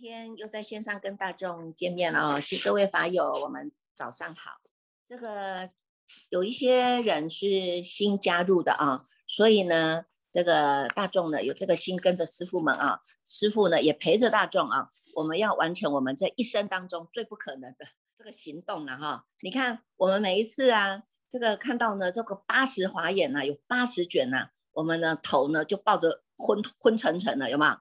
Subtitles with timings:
[0.00, 4.52] 今天又在线上跟大众见面了哦，是各位法友，我们早上好。
[5.06, 5.68] 这个
[6.30, 17.84] 有一些人是新加入的啊，所以呢，这个大众呢有这个心跟着师傅们啊，师傅呢也陪着大众啊，我们要完成我们这一生当中最不可能的
[18.16, 19.26] 这个行动了哈。
[19.42, 27.78] 你看我们每一次啊，这个看到呢这个八十华眼呐，有八十卷呐，我们呢头呢就抱着昏昏沉沉的，有没有？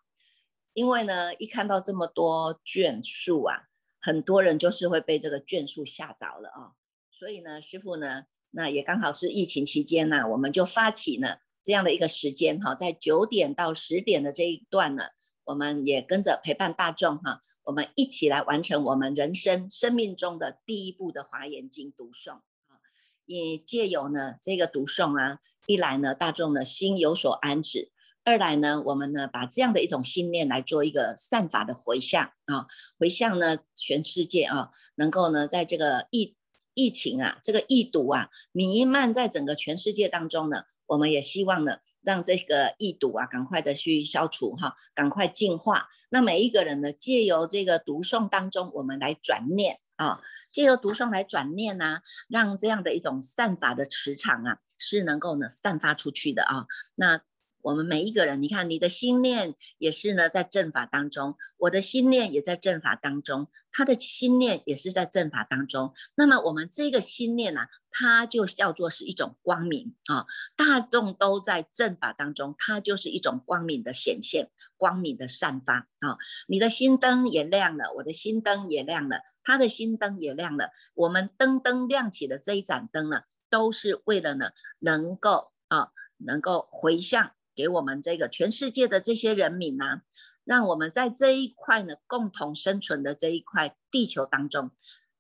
[0.73, 3.63] 因为呢，一看到这么多卷数啊，
[3.99, 6.71] 很多人就是会被这个卷数吓着了啊。
[7.11, 15.05] 所以呢，师傅呢，那也刚好是疫情期间呢，我们就发起呢这样的一个时间哈，在九点到十点的这一段呢，
[15.43, 22.33] 我们也跟着陪伴大众哈，我们一起来完成我们人生生命中的第一步的华严经读诵
[22.67, 22.79] 啊。
[23.25, 27.91] 也借由呢这个读诵啊，一来呢，大众的心有所安止。
[28.29, 32.67] 二来呢，我们呢把这样的一种信念来做一个善法的回向啊，
[32.99, 36.35] 回向呢全世界啊，能够呢在这个疫
[36.75, 45.89] 疫情啊，这个疫毒啊弥漫在整个全世界当中呢，我们也希望呢让这个疫毒啊赶快的去消除哈，赶快净化。
[46.11, 50.21] 那每一个人呢，借由这个读诵当中，我们来转念啊，
[50.51, 57.21] 借由读诵来转念呐，让这样的一种善法的磁场啊，是能够呢散发出去的啊，那。
[57.61, 65.93] 我们每一个人，你看你的心念也是呢，在正法当中；我的心念也在正法当中，他的心念也是在正法当中。
[66.15, 70.25] 那么我们这个心念呢，它就叫做是一种光明啊！
[70.55, 76.17] 大众都在正法当中，它就是一种光明的显现，光明的散发啊！
[76.47, 80.69] 你的心灯也亮了，我的心灯也亮了，他的心灯也亮了。
[80.93, 87.31] 我们灯灯亮起的这一盏灯呢，都是为了呢，能够啊，能够回向。
[87.59, 90.03] 给我们这个全世界的这些人民呢，
[90.45, 94.71] 让我们在这一块呢共同生存的这一块地球当中，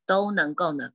[0.05, 0.91] 都能够呢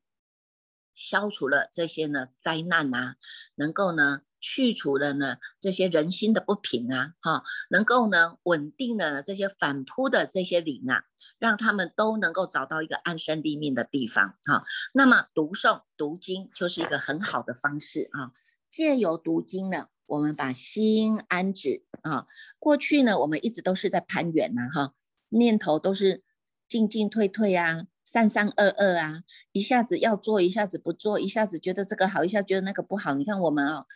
[0.95, 3.17] 消除了这些呢灾难啊，
[3.57, 11.05] 能够呢去除了呢这些人心的不平啊，哈，能够呢稳定了这些反扑的这些灵啊，
[11.39, 14.65] 让他们都能够找到一个安身立命的地方哈。
[14.95, 18.33] 那么读诵读经就是一个很好的方式啊，
[18.71, 19.89] 借由读经呢。
[20.07, 22.27] 我们把心安止啊，
[22.59, 24.93] 过去呢，我们一直都是在攀缘呐，哈，
[25.31, 26.23] 念头都是
[26.69, 29.23] 进进退退啊，三三二二啊，
[29.53, 33.15] 一下子要做，一下子不做，一下子觉得这个好，一下觉得那个不好。
[33.15, 33.87] 你看我们啊，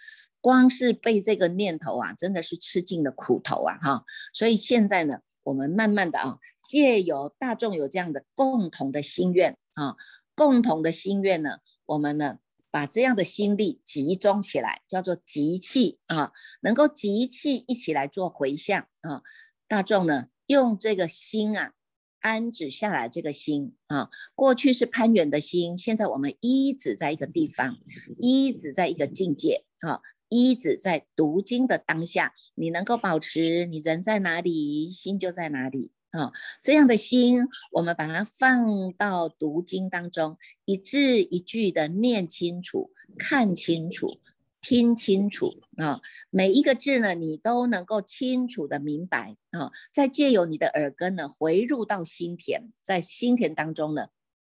[0.40, 4.04] 光是被这个念头啊，真的是吃尽了苦头啊，哈。
[4.32, 9.96] 所以现在呢，我们慢慢的啊，借由大众有这样的共同的心愿啊，
[10.34, 12.38] 共同的心愿呢，我们呢。
[12.70, 19.22] 把这样的心力集中起来，叫做集气啊，能够集气一起来做回向啊。
[19.66, 21.72] 大众呢，用这个心啊，
[22.20, 24.10] 安止下来这个心啊。
[24.34, 27.78] 过去是攀缘的心，现在我们一直在一个地方，
[28.18, 35.92] 一直在一个境界啊，一直在读经的当下，你能够保持你人在哪里，心就在哪里。
[36.10, 44.18] 啊，这样的心，我们把它放到读经当中，一字一句的念清楚、看清楚、
[44.62, 46.00] 听清楚啊。
[46.30, 49.70] 每一个字呢，你都能够清楚的明白啊。
[49.92, 54.08] 再借由你的耳根呢，回入到心田，在心田当中呢，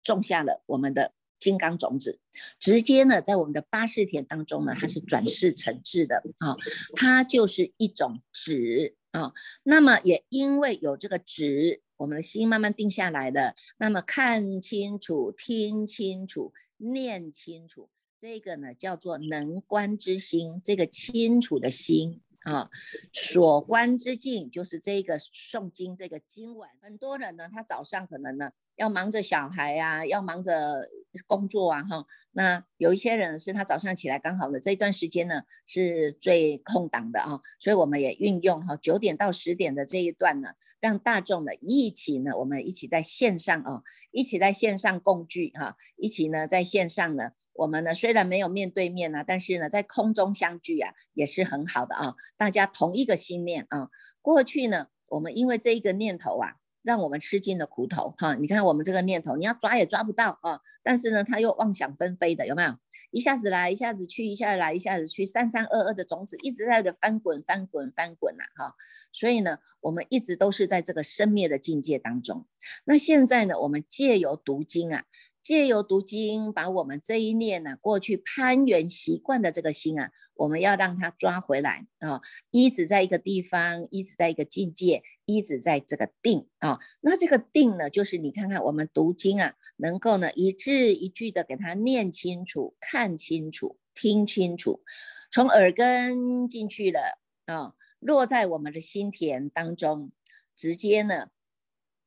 [0.02, 2.18] 种下了我们的金刚种子，
[2.58, 6.56] 直接呢，在我们的八世田当中呢，它是转世成智的啊，
[6.96, 8.96] 它就是一种止。
[9.12, 13.54] 啊，那么也因为有这个止，我们的心慢慢定下来了。
[13.76, 22.20] 那么看清楚、听清楚、念清楚，这个呢叫做能观之心，这个清楚的心。
[22.44, 22.68] 啊，
[23.12, 26.68] 所观之境就是这个诵经这个经文。
[26.80, 30.88] 很多人呢，他早上可能呢要忙着小孩呀，要忙着
[31.26, 32.06] 工作啊，哈。
[32.32, 40.50] 那有一些人是他早上起来刚好的这一段时间呢是最空档的啊，所以我们也运用哈九点到十点的这一段呢，
[40.80, 47.32] 让大众呢一起呢，我们一起在线上啊，一起在线上共聚哈，一起呢在线上呢。
[47.54, 53.90] 我们呢虽然没有面对面啊，但是呢在空中相聚啊也是很好的啊，大家同一个心念啊。
[54.22, 58.34] 过去呢我们因为这一个念头啊，让我们吃尽了苦头哈。
[58.34, 62.76] 你看我们这个念头，你要抓也抓不到啊，但是呢它又妄想纷飞的，有没有？
[63.10, 68.74] 一下子来，一下子去，一下子来，一下子去，三三二二的种子一直在的翻滚翻滚翻滚呐哈。
[69.12, 72.46] 所以呢我们一直都是在这个生灭的境界当中。
[72.84, 75.04] 那现在呢我们借由读经啊。
[75.42, 86.78] 借由读经，把我们这一念呢，过去攀缘习惯的这个心啊，我们要让它抓回来啊，一直在一个地方，一直在一个境界，一直在这个定啊。
[87.00, 94.82] 那这个定呢，就是你看看我们读经啊，能够呢一字一句的给它念清楚、看清楚、听清楚，
[95.30, 100.12] 从耳根进去了啊，落在我们的心田当中，
[100.54, 101.30] 直接呢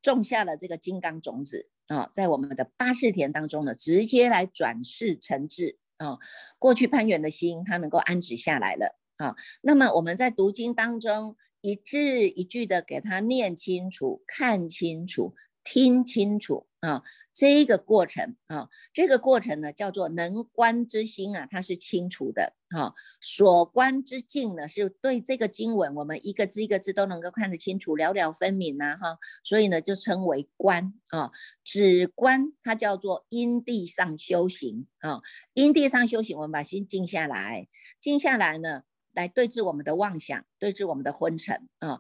[0.02, 1.70] 种下了这个金刚种子。
[1.88, 6.18] 啊，在我们的八世田当中呢，直接来转世成智啊。
[6.58, 9.36] 过去攀缘的心，它能够安止下来了啊。
[9.62, 16.68] 那么我们在读经当中，一字一句的给它念清楚、看清楚、听清楚。
[16.82, 17.02] 啊，
[17.34, 22.94] 这个过程啊，这个过程呢叫做能观之心啊，它是清楚的啊。
[23.20, 29.18] 所观之境呢，是对这个经文，我们一个字一个字都能够看得清楚，了了分明呐哈。
[29.44, 31.32] 所以呢，就称为观啊。
[31.64, 35.22] 只观它叫做因地上修行啊，
[35.56, 37.68] 因地上修行，我们把心静下来，
[38.00, 42.00] 静下来呢，来对治我们的妄想，对治我们的昏沉啊。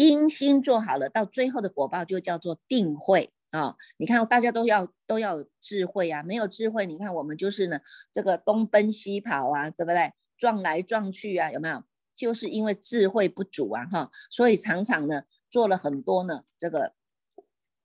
[0.00, 3.30] 因心做好了，到最后的果报就叫做定慧。
[3.50, 7.78] 啊，你看，大家都要都要智慧啊，没有智慧，你看我们就是呢，
[8.10, 10.10] 这个东奔西跑啊，对不对？
[10.38, 11.82] 撞来撞去啊，有没有？
[12.14, 16.94] 就是因为智慧不足啊，哈，所以常常呢做了很多呢这个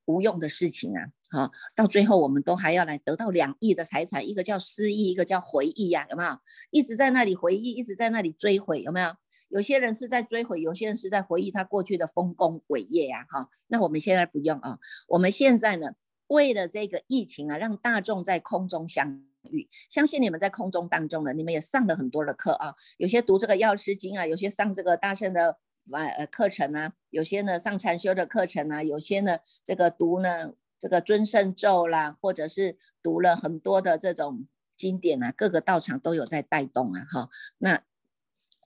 [0.06, 6.38] 无用的事情啊，哈，到最后我们都还要来得到两亿的财产，一个叫失忆，一个叫回忆呀，有没有？
[6.70, 9.16] 一直在那里回忆，一直在那里追悔，有没有？
[9.50, 13.50] 有些人是在追悔，有些人是在回忆他过去的丰功伟业呀，哈。
[13.68, 15.94] 那我们现在不用啊，我们现在呢，
[16.28, 19.70] 为了这个疫情啊，让大众在空中相遇。
[19.90, 25.58] 相信你们在空中当中呢，你们也上了很多的课啊，有些读这个药师经啊，有些上这个大圣的
[25.92, 37.30] 呃课程啊，有些呢上禅修的课程啊，有些呢这个读呢这个尊圣咒啦，或者是读了很多的这种经典啊，各个道场都有在带动啊，哈。
[37.60, 37.84] 那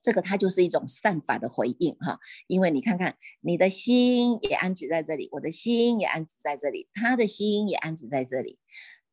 [0.09, 8.57] 这个它就是一种善法的回应哈，因为你看看你的心也安止在这里，我的心也安止在这里，他的心也安止在这里。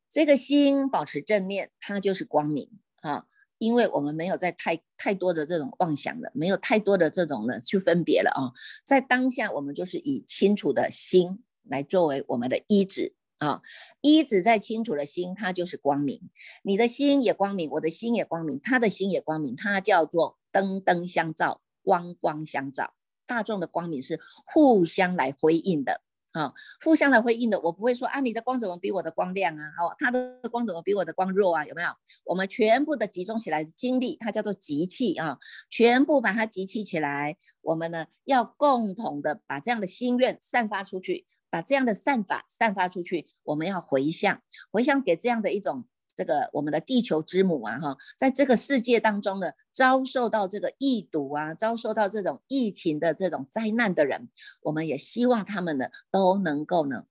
[0.09, 2.71] 这个心保持正念，它就是光明
[3.01, 3.25] 啊，
[3.59, 8.49] 因为我们没有在太太多的这种妄想了，没有太多的这种呢去分别了啊，
[8.83, 13.61] 在当下我们就是以清楚的心来作为我们的依止啊，
[14.01, 16.19] 依止在清楚的心，它就是光明。
[16.63, 20.39] 你的心也光明，我的心也光明，他的心也光明，它叫做。
[20.51, 22.93] 灯灯相照，光光相照，
[23.25, 26.01] 大众的光明是互相来回应的
[26.31, 26.53] 啊，
[26.83, 27.59] 互相来回应的。
[27.61, 29.71] 我不会说啊，你的光怎么比我的光亮啊？
[29.77, 31.65] 好，他的光怎么比我的光弱啊？
[31.65, 31.89] 有没有？
[32.25, 35.39] 我们全部的集中起来的精力，它叫做集气啊，
[35.69, 37.37] 全部把它集气起来。
[37.61, 43.27] 我们呢，要共同的把这样的心愿散发出去，把这样的善法散发出去。
[43.43, 44.41] 我们要回向，
[44.71, 45.85] 回向给这样的一种。
[46.17, 54.27] 这个我们的地球之母啊，哈，在这个世界当中呢，遭受到这个疫毒啊，遭受到这种疫情的这种灾难的人，
[54.61, 57.05] 我们也希望他们呢都能够呢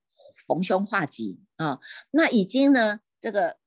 [0.49, 1.79] 逢凶化吉啊。
[2.11, 3.59] 那已经呢这个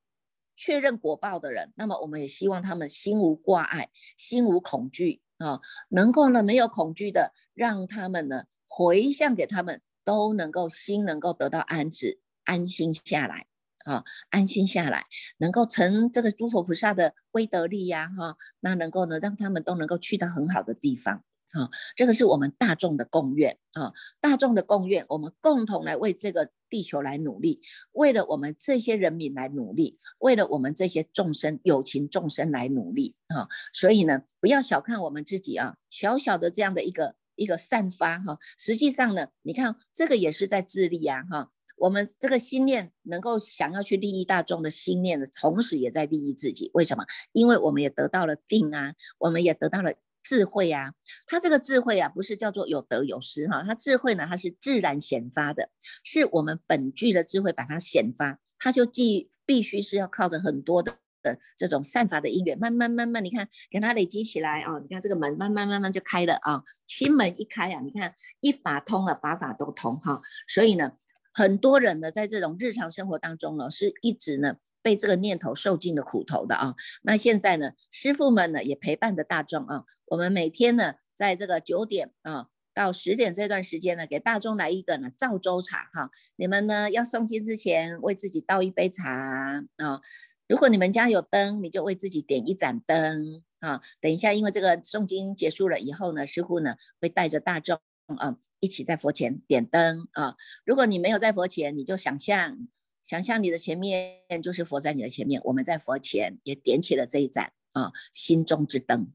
[0.57, 13.48] 确认果报的人，那么我们也希望他们心无挂碍，心无恐惧啊，能够呢没有恐惧的，让他们呢回向给他们，都能够心能够得到安置，安心下来。
[13.85, 15.05] 啊，安心下来，
[15.37, 27.61] 能够成这个诸佛菩萨的威德力呀，哈，那能够呢，让他们都能够去到很好的地方，啊，这个是我们大众的共愿啊，大众的共愿，我们共同来为这个地球来努力，
[27.93, 41.49] 为了我们这些人民来努力，为了我们这些众生有情众生来努力啊，所以呢，不要小看我们自己啊，小小的这样的一个一个散发哈，实际上呢，你看这个也是在自利呀，哈。
[41.79, 46.69] 我们这个心念能够想要去利益大众的心念的同时，也在利益自己。
[46.73, 47.05] 为什么？
[47.31, 50.93] 因为我们也得到了定啊，我们也得到了智慧啊。
[51.25, 55.69] 它这个智慧啊，不是叫做有得有失哈，它智慧呢，它是自然显发的，
[56.03, 70.91] 是我们本具的智慧把它显发，它就既必须是要靠着很多的的这种善法的因缘，慢慢慢慢，你看给它累积起来啊，你看这个门慢慢慢慢就开了啊，心门一开啊，你看一法通了，法法都通哈，所以呢。
[71.39, 76.75] 很多人呢，在这种日常生活当中呢，是一直呢被这个念头受尽了苦头的啊。
[77.01, 79.85] 那现在呢，师傅们呢也陪伴着大众啊。
[80.07, 86.11] 我们每天呢，在这个九点啊到十点这段时间呢，给大众来一个呢赵州茶哈。
[86.35, 90.01] 你们呢要诵经之前，为自己倒一杯茶啊。
[90.49, 93.79] 如果你们家有灯，你就为自己点一盏灯啊。
[94.01, 97.79] 等一下，因为这个诵经结束了以后呢，师傅呢会带着大众
[98.17, 98.35] 啊。
[98.59, 100.35] 一起在佛前点灯啊！
[100.65, 102.67] 如果你没有在佛前，你就想象
[103.03, 109.11] 想象你的前面就是佛在你的前面，我们在佛前也点起了这一盏啊心中之灯。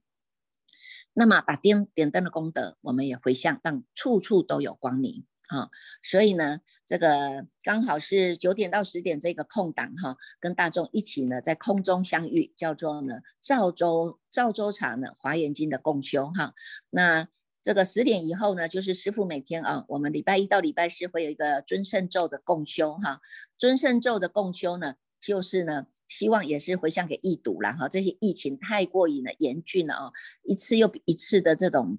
[1.12, 5.70] 那么把点点灯的功德，我们也回向，让处处都有光明啊。
[6.02, 16.54] 所以呢，这个刚好是九点到十点这个空档哈，跟大众一起呢在空中相遇，叫做呢赵州赵州茶呢华严经的共修哈。
[16.90, 17.28] 那
[17.64, 23.22] 这个十点以后呢，就是师傅每天啊，我们礼拜一到礼拜四会有一个尊圣咒的共修哈。
[23.56, 27.88] 尊圣咒的共修呢，就是呢，希望也是回向给易堵了哈。
[27.88, 31.98] 这些疫情太过于呢严峻了啊，一次又比一次的这种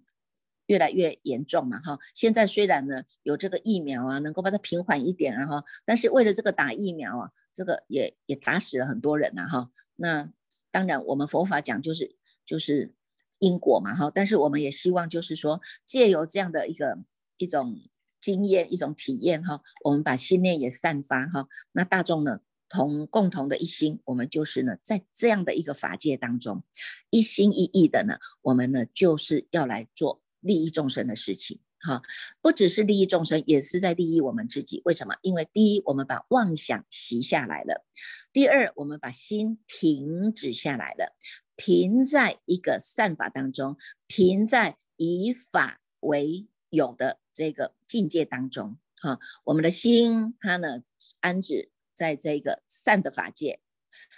[0.68, 1.98] 越来越严重嘛哈。
[2.14, 9.72] 现在虽然呢有这个疫苗啊，能够把它平缓一点啊哈，但是为了这个打疫苗啊，这个也也打死了很多人呐哈。
[9.96, 10.32] 那
[10.70, 12.94] 当然我们佛法讲就是就是。
[13.40, 16.98] 因果嘛，哈，但是我们也希望，就是说，借由这样的一个
[17.38, 17.80] 一种
[18.20, 22.40] 经验、一种体验，哈，我们把信念也散发，哈，那大众呢，
[22.70, 26.64] 同共同的一心，我们就是呢，在这样的一个法界当中，
[27.10, 31.60] 一心一意的呢，我们呢，就是要来做利益众生的事情。
[31.78, 32.02] 哈，
[32.42, 34.82] 不只是利益众生，也是在利益我们自己。
[34.86, 35.14] 为什么？
[35.22, 37.86] 因为第一，我们把妄想习下来了；
[38.34, 41.16] 第二，我们把心停止下来了，
[41.56, 48.78] 停在一个善法当中，停在以法为有的这个境界当中。
[49.02, 50.84] 哈，我们的心它呢
[51.20, 53.60] 安置在这个善的法界，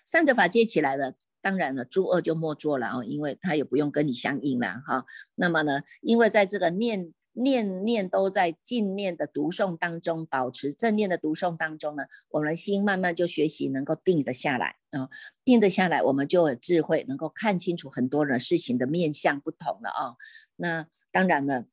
[0.06, 5.06] 善的法界起来了，当然了，诸恶就莫做了啊，因为它也不用跟你相应了哈。
[5.36, 7.14] 那么呢，因为在这个念。
[7.38, 15.10] 念念都在净念的读诵当中，保持正念的读诵当中呢，我们的心慢慢就学习能够定得下来啊，
[15.46, 20.16] 定得下来，我们就有智慧，能够看清楚很多的事情的面相不同了啊。
[20.56, 21.66] 那当然了。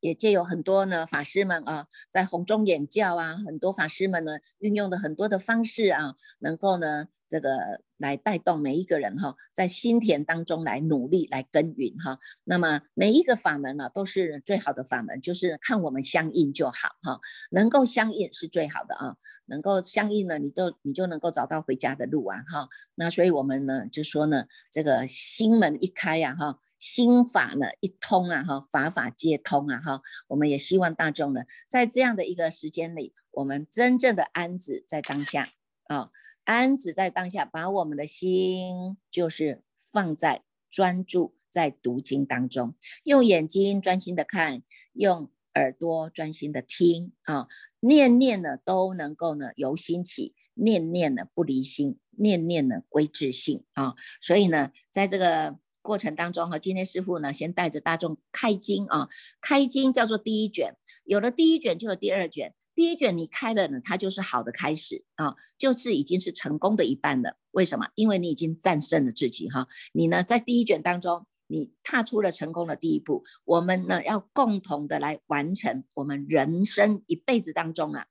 [0.00, 12.20] 也借有很多呢法师们啊，在红中演教啊，很多法师们呢运用的很多的方式啊，能够呢这个来带动每一个人哈，在心田当中来努力来耕耘哈。
[12.44, 17.18] 那么每一个法门呢，都是最好的法门，就是看我们相应就好哈，
[17.50, 22.68] 能够相应是最好的啊，能够相应呢，你都你就能够找到回家的路啊哈。
[22.94, 26.60] 那所以我们呢就说呢，这个心门一开呀哈。
[26.78, 35.48] 心法呢一通啊哈，法法皆通啊哈，我们也希望大众呢，在这样的一个时间里，我们真正的安止在当下
[35.88, 36.10] 啊，
[36.44, 47.48] 安止在当下，把我们的心就是放在专注在读经当中，用眼睛专心的看，用耳朵专心的听啊，
[47.80, 55.58] 念念呢都能够呢由心起，念念呢不离心，念念呢归自性啊，所以呢，在这个。
[55.84, 59.06] 过程当中哈，今天师傅呢先带着大众开经啊，
[59.42, 60.74] 开经叫做第一卷，
[61.04, 67.36] 有了第一卷就有第二卷，第一卷你开了呢，它就是好的开始啊，就是已经是成功的一半了。
[67.52, 67.88] 为什么？
[67.94, 73.24] 因为你已经战胜了自己哈，你呢在第一卷当中，你踏出了成功的第一步。
[73.44, 78.06] 我们呢要共同的来完成我们人生一辈子当中啊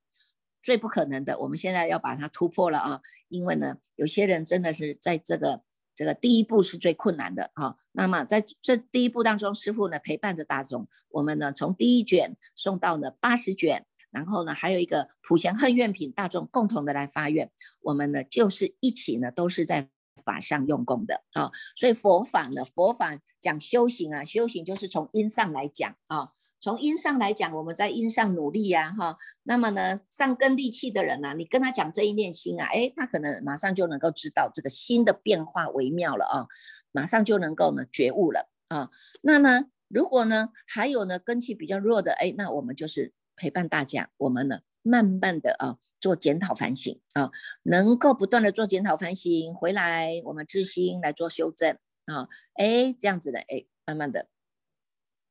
[0.61, 5.63] 最不可能的，我们现在要把它突破了啊，因为呢有些人真的是在这个。
[5.95, 17.51] 这个第一步是最困难的哈，那么在这第一步当中，师傅呢陪伴着大众，我们呢从第一卷送到了八十卷，然后呢还有一个普贤恨愿品，大众共同的来发愿，
[17.81, 19.89] 我们呢就是一起呢都是在
[20.23, 26.29] 法上用功的啊，所以佛法呢，佛法讲修行啊，修行就是从因上来讲啊。
[26.61, 36.47] 从因上来讲，我们在因上努力呀，哈，那么呢，上根利器的人呢，你跟他讲这一念心啊，哎，他可能马上就能够知道这个心的变化微妙了啊，
[36.93, 38.89] 马上就能够呢觉悟了啊。
[39.23, 47.31] 那呢如果呢还有呢根气比较弱的，哎，那我们就是陪伴大家，我们呢慢慢的啊做检讨反省啊，
[47.63, 54.27] 能够不断的做检讨反省，回来我们自心来做修正啊，哎，这样子的，哎，慢慢的。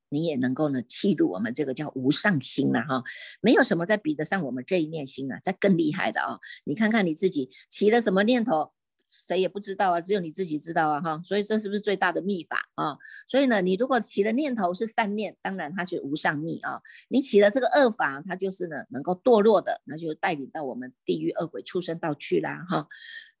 [0.09, 3.03] 你也能够呢，契入我们这个叫无上心了哈，
[3.41, 6.39] 没有什么在比得上我们这一念心啊，在更厉害的啊。
[6.65, 8.71] 你看看你自己起了什么念头，
[9.13, 11.21] 谁也不知道啊，只有你自己知道啊哈。
[11.23, 12.97] 所以这是不是最大的秘法啊？
[13.27, 16.81] 所以呢，你如果起的念头是善念，当然它是无上密啊。
[17.09, 22.87] 你起了这个恶法，它就是呢能够堕落的，那就带领到我们地狱恶鬼畜生道去啦哈。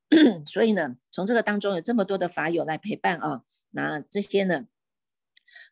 [0.45, 4.67] 所以呢，从这个当中有这么多的法友来陪伴啊，那这些呢。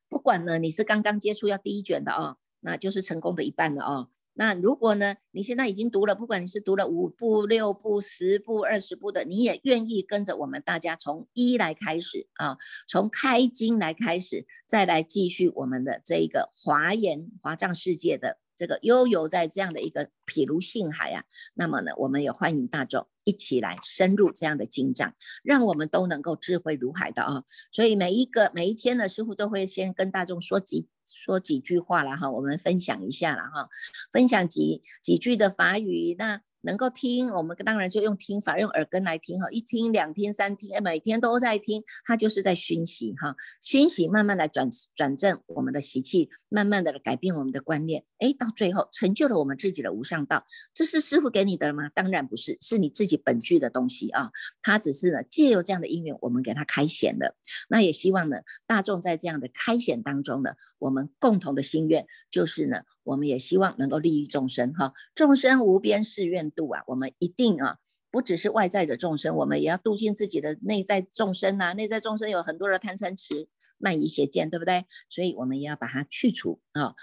[0.10, 4.08] 不管呢，你是刚刚接触要第一卷的啊，那就是成功的一半了啊。
[4.34, 12.58] 那如果呢，你现在已经读了，不管你是读了五部、六部、十部、二十部的，你也愿意跟着我们大家从一来开始啊，
[12.88, 18.38] 从开经来开始，再来继续我们的这一个华严华藏世界的。
[18.58, 21.24] 这个悠游在这样的一个譬如性海啊，
[21.56, 27.44] 那么呢，我们也欢迎大众一起来深入这样的经藏，让我们都能够智慧如海的啊。
[27.72, 33.70] 所以每一个每一天呢，师傅都会先跟大众说几说几句话了哈，我们分享一下了哈，
[34.12, 36.42] 分享几几句的法语那。
[36.62, 50.46] 能够听，我们当然就用听法，用耳根来听哈，一听、两听、三听，哎，每天都在听，它就是在熏习哈，熏习慢慢来转转正我们的习气，慢慢的改变我们的观念，哎，到最后成就了我们自己的无上道。
[50.74, 51.90] 这是师傅给你的吗？
[51.94, 54.32] 当然不是，是你自己本具的东西啊。
[54.62, 57.36] 他只是呢借由这样的因缘，我们给他开显了。
[57.70, 58.38] 那也希望呢
[58.68, 62.84] 大众在这样的开显当中呢，我们共同的心愿就是呢。
[63.04, 67.78] 我们也希望能够利益众生哈，众生无边誓愿度啊，我们一定啊，
[68.12, 71.74] 不只是外在的众生，我们也要度尽自己的内在众生呐。
[71.74, 74.86] 内在众生有很多的贪嗔痴慢疑邪见，对不对？
[75.10, 76.94] 所以我们也要把它去除啊。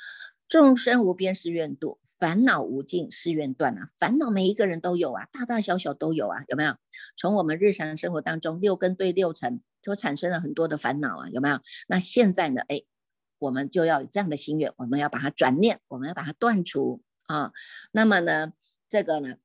[0.48, 3.88] 众生无边誓愿度，烦恼无尽誓愿断啊。
[3.98, 6.74] 烦恼每一个人都有啊，大大小小都有啊，有没有？
[7.16, 11.60] 从我们日常生活当中，六根对六尘，就产生了很多的烦恼啊，有没有？
[11.88, 12.62] 那现在呢？
[12.68, 12.82] 哎。
[13.40, 17.52] 我们就要有这样的心愿，我们要把它转念，我们要把它断除啊。
[17.92, 18.52] 那么呢，
[18.88, 19.36] 这个呢，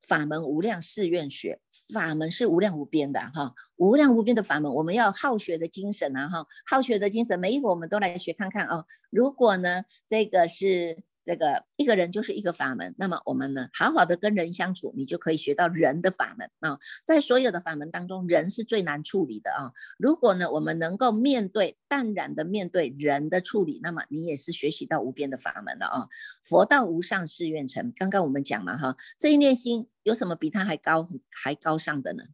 [0.00, 1.60] 法门无量誓愿学，
[1.92, 8.84] 法门是无量无边的哈，无量无边的法门，我们要好学的精神啊哈，好学的精神，每一个我们都来学看看啊。
[9.10, 11.02] 如果呢，这个是。
[11.24, 16.78] 这个一个人就是一个法门，那么我们呢，好好的跟人相处，你就可以学到人的法门啊。
[17.04, 19.72] 在所有的法门当中，人是最难处理的啊。
[19.98, 26.08] 如果呢，我们能够面对淡然的面对人的处理，那么你也是学习到无边的法门了啊。
[26.42, 32.24] 佛道无上誓愿成，刚刚我们讲了哈，这一念心有什么比它还高还高尚的呢？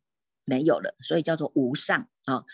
[0.45, 2.45] 没有了，所以叫做无上啊。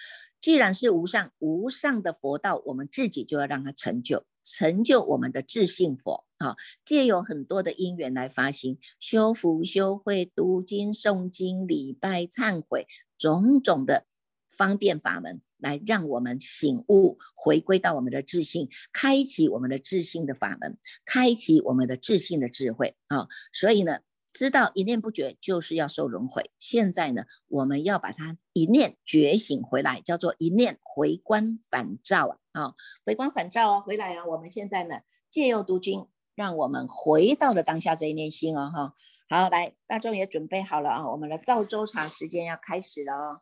[0.41, 4.27] 既然是无上，无上的佛道，我们自己就要让它成就。
[4.45, 12.87] 成就我们的自信佛啊，借有很多的因缘来发心，修福修慧、读经诵经、礼拜忏悔，
[13.19, 14.07] 种种的
[14.49, 23.27] 方便法门，来让我们醒悟，回归到我们的自信，开启我们的自信的法门，开启我们的自信的智慧啊！
[23.53, 24.01] 所以呢。
[24.35, 32.75] 知道一念不觉就是要受轮回，现在呢，我们要把它一念觉醒回来，叫做一念回光返照啊，啊，
[33.07, 38.95] 回光返照哦，回来啊，我们现在呢，借由读经，让我们回到了当下这一念心哦，哈，
[39.29, 43.41] 好，来，大众也准备好了啊，我们的赵州茶时间要开始了哦。